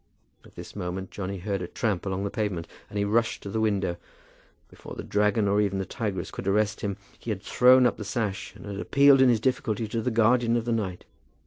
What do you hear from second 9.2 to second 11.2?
in his difficulty to the guardian of the night.